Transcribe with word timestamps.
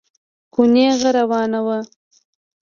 خو 0.53 0.61
نېغه 0.73 1.09
روانه 1.17 1.59
وه. 1.65 1.79